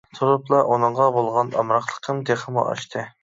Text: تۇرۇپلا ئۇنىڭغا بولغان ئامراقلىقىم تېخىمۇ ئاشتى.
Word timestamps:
تۇرۇپلا 0.17 0.61
ئۇنىڭغا 0.75 1.09
بولغان 1.17 1.53
ئامراقلىقىم 1.59 2.25
تېخىمۇ 2.31 2.65
ئاشتى. 2.73 3.07